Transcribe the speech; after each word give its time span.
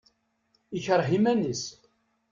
Ikreh 0.77 1.09
iman-is. 1.17 1.63